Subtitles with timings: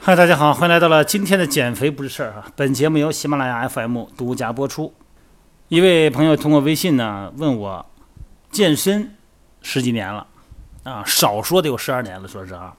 [0.00, 2.50] 嗨，大家好，欢迎来到了今天的减肥不是事儿啊。
[2.56, 4.94] 本节目由喜马拉雅 FM 独家播出。
[5.68, 7.84] 一位朋友通过微信呢问我，
[8.50, 9.14] 健身
[9.60, 10.26] 十几年了
[10.84, 12.74] 啊，少说得有十二年了，说实话。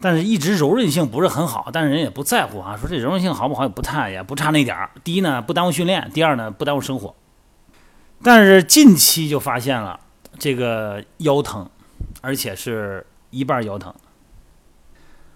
[0.00, 4.90] 但是一直柔韧性不是很好，但是人也不在乎啊，说这柔韧性好不好也不太也不差那点儿。
[5.02, 7.16] 第一呢，不耽误训练；第二呢，不耽误生活。
[8.22, 9.98] 但是近期就发现了
[10.38, 11.68] 这个腰疼，
[12.20, 13.94] 而且是一半腰疼。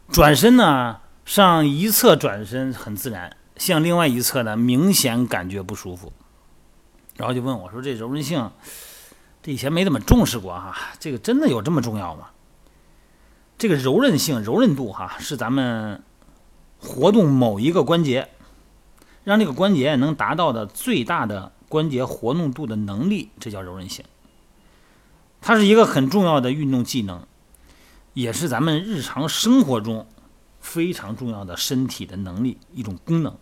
[0.09, 6.13] 转身呢，上一侧转身很自然，向另外一侧呢明显感觉不舒服，
[7.17, 8.51] 然后就问我说：“这柔韧性，
[9.43, 12.29] 这以前没怎么重视过哈，这个真的有这么重要吗？”
[13.59, 16.03] 这个柔韧性、柔韧度哈，是咱们
[16.79, 18.29] 活动某一个关节，
[19.25, 24.05] 让这个关节能达到的最大的关节活动度的能力，这叫柔韧性。
[25.43, 27.27] 它是一个很重要的运动技能。
[28.15, 30.07] 也是咱们日常生活中
[30.61, 33.35] 非常重要的身体的能力一种功能。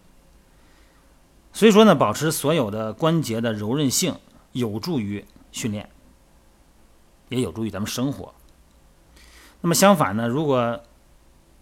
[1.53, 4.15] 所以说呢，保持所有的关节的柔韧性，
[4.53, 5.91] 有助于训练，
[7.31, 8.33] 也有助于咱们生活。
[9.61, 10.81] 那么相反呢，如果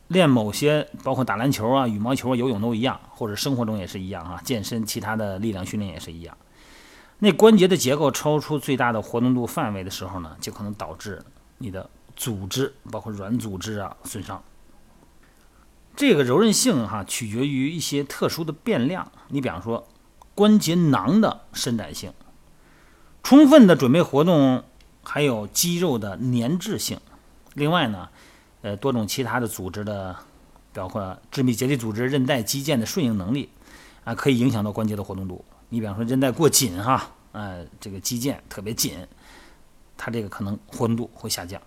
[0.09, 6.36] 练某些，包括打篮球啊、羽毛球、游泳都一样，或者生活中也是一样啊，健身其他的力量训练也是一样，
[7.19, 11.22] 那关节的结构超出最大的活动度范围的时候呢，就可能导致
[11.58, 11.88] 你的。
[12.16, 14.42] 组织包括软组织啊损伤，
[15.94, 19.12] 这个柔韧性哈取决于一些特殊的变量。
[19.28, 19.86] 你比方说
[20.34, 22.12] 关节囊的伸展性、
[23.22, 24.64] 充分的准备活动，
[25.05, 26.98] 还有肌肉的粘滞性。
[27.55, 28.08] 另外呢，
[28.62, 30.16] 呃，多种其他的组织的，
[30.75, 33.48] 包括致密结缔组织、韧带、肌腱的顺应能力
[34.03, 35.44] 啊，可以影响到关节的活动度。
[35.69, 39.06] 你比方说韧带过紧哈，呃，这个肌腱特别紧，
[39.97, 41.60] 它这个可能活动度会下降。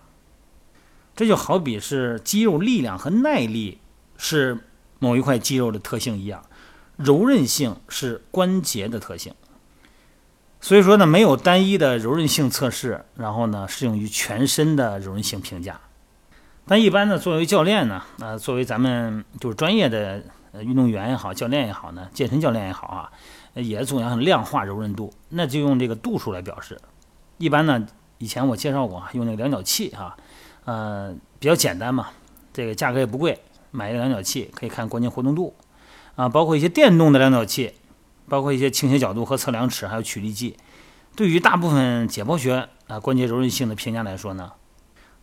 [1.15, 3.79] 这就好比是肌肉力量和耐力
[4.17, 4.57] 是
[4.99, 6.43] 某一块肌肉的特性一样，
[6.95, 9.33] 柔韧性是关节的特性。
[10.61, 15.81] 所以说呢，没有单一的柔韧性测试，然后呢，适用于全身的柔韧性评价。
[16.67, 23.11] 但一般呢，作为教练呢，呃，作为咱们就是专业的运动员也好，教练也好呢，健身教练也好啊，
[23.53, 26.79] 也总要量化柔韧度，那就用这个度数来表示。
[27.37, 27.85] 一般呢，
[28.17, 30.15] 以前我介绍过，用那个量角器哈。
[30.63, 32.09] 呃，比较简单嘛，
[32.53, 33.39] 这个价格也不贵，
[33.71, 35.55] 买一个量角器可以看关节活动度，
[36.15, 37.73] 啊，包括一些电动的量角器，
[38.29, 40.55] 包括一些倾斜角度和测量尺，还有曲力计。
[41.15, 44.51] 对于大部分解剖学啊关节柔韧性的评价来说呢，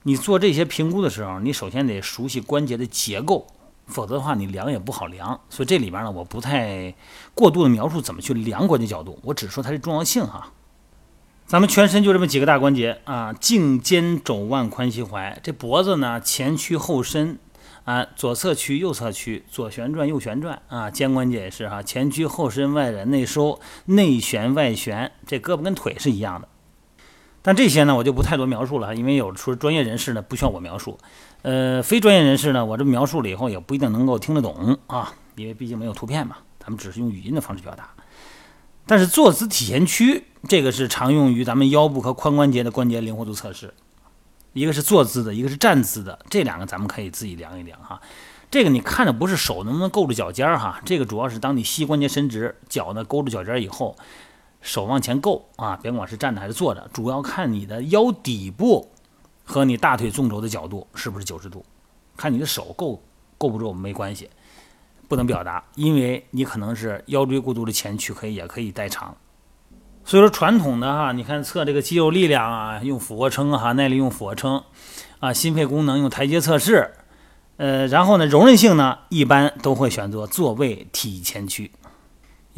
[0.03, 3.47] 你做这些评估的时候，你首先得熟悉关节的结构，
[3.89, 5.41] 否则的话你量也不好量。
[5.51, 6.95] 所以这里边呢，我不太
[7.35, 10.53] 过度的描述怎么去量关节角度，我只说它的重要性哈。
[11.47, 15.35] 咱们全身就这么几个大关节啊，颈肩肘腕髋膝踝。
[15.43, 17.39] 这脖子呢，前屈后伸
[17.85, 20.91] 啊，左侧屈右侧屈，左旋转右旋转啊。
[20.91, 25.11] 肩关节也是哈，前屈后伸，外展内收，内旋外旋。
[25.27, 26.47] 这胳膊跟腿是一样的。
[27.49, 30.99] 但这些呢，我就不太多描述了，因为有的时候专业人士呢不需要我描述。
[31.41, 37.89] 呃，非专业人士呢，我这描述了以后也不一定能够听得懂啊，因为毕竟没有图片嘛，咱们只是用语音的方式表达。
[38.85, 43.73] 但是坐姿体前屈，这个是常用于咱们腰部和髋关节的关节灵活度测试。
[44.53, 47.99] 一个是坐姿的，一个是站姿的，这两个咱们可以自己量一量哈。
[48.51, 53.97] 这个你看着不是手能不能够住脚尖儿哈，这个主要是当你膝关节伸直，脚呢勾住脚尖儿以后，
[54.61, 58.91] 手往前够啊，别管是站着还是坐着，主要看你的腰底部
[59.45, 61.65] 和你大腿纵轴的角度是不是九十度，
[62.17, 63.03] 看你的手够
[63.37, 64.29] 够不够没关系。
[65.09, 69.17] 不能表达，因为你可能是腰椎过度的前屈，可以也可以代偿。
[70.05, 74.63] 所以说传统的哈，你看测这个肌肉力量啊，用俯卧撑哈，耐力用俯卧撑
[75.19, 76.93] 啊，心肺功能用台阶测试，
[77.57, 81.73] 呃，然后呢，柔韧性呢，一般都会选择坐位体前屈，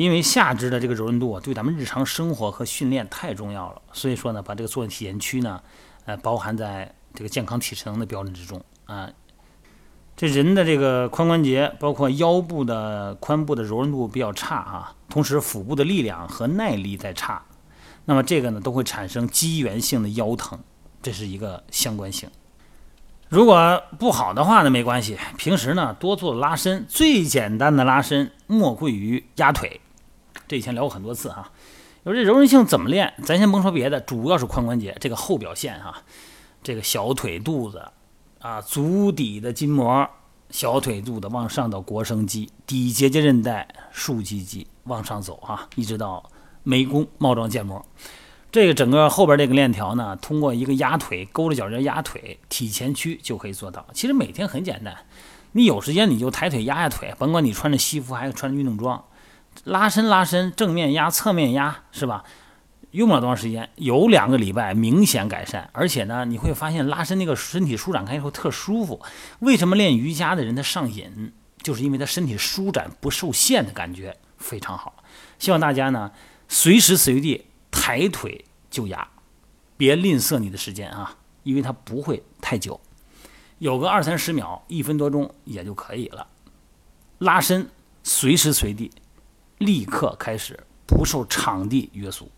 [0.00, 3.83] 因为下肢的这个柔韧度啊，对咱们日常生活和训练太重要了。
[3.92, 5.60] 所以说呢，把这个坐位体前屈呢，
[6.07, 9.10] 呃，包含在这个健康体适能的标准之中啊。
[10.16, 17.42] 这人的这个髋关节，包括腰部的髋部的柔韧度比较差啊，同时腹部的力量和耐力在差，
[18.07, 20.59] 那么这个呢都会产生肌源性的腰疼，
[21.03, 22.30] 这是一个相关性。
[23.28, 29.80] 如果不好的话呢，没关系，平时呢多做拉伸，最简单的拉伸莫过于压腿，
[30.51, 31.53] 这以前聊过很多次哈。
[32.03, 33.15] 有这柔韧性怎么练？
[33.23, 36.03] 咱先甭说别的，主要是髋关节这个后表现哈，
[36.61, 37.93] 这个小腿肚子。
[38.41, 40.09] 啊，足底的筋膜、
[40.49, 46.29] 小腿肚子往上到腘绳肌、底结节韧带、竖脊肌往上走哈，一直到
[46.65, 47.85] 眉弓、帽状腱膜，
[48.51, 53.87] 这个整个后边这个链条呢，通过一个压腿，勾着脚尖压腿，体前屈就可以做到。
[53.93, 54.97] 其实每天很简单，
[55.53, 59.05] 你有时间你就抬腿压压腿，甭管你穿着西服还是穿着运动装，
[59.65, 62.25] 拉伸拉伸，正面压、侧面压，是吧？
[62.93, 69.01] 用不了多长时间，有两个礼拜明显改善，而且呢，你会发现拉伸那个身体舒展开以后特舒服。
[69.39, 71.33] 为什么练瑜伽的人他上瘾？
[71.63, 75.05] 就是因为他身体舒展不受限的感觉非常好。
[75.39, 76.11] 希望大家呢，
[76.49, 79.07] 随时随地抬腿就压，
[79.77, 82.81] 别吝啬你的时间啊，因为它不会太久，
[83.59, 86.27] 有个二三十秒、一分多钟也就可以了。
[87.19, 87.69] 拉伸
[88.03, 88.91] 随时随地，
[89.60, 92.30] 立刻开始，不受场地约束。